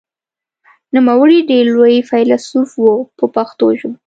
[0.95, 3.97] نوموړی ډېر لوی فیلسوف و په پښتو ژبه.